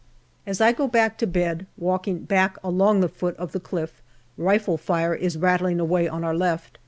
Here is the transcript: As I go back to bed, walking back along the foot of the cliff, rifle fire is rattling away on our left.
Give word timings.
As 0.47 0.59
I 0.59 0.71
go 0.71 0.87
back 0.87 1.19
to 1.19 1.27
bed, 1.27 1.67
walking 1.77 2.23
back 2.23 2.57
along 2.63 3.01
the 3.01 3.07
foot 3.07 3.37
of 3.37 3.51
the 3.51 3.59
cliff, 3.59 4.01
rifle 4.35 4.75
fire 4.79 5.13
is 5.13 5.37
rattling 5.37 5.79
away 5.79 6.07
on 6.07 6.23
our 6.23 6.35
left. 6.35 6.79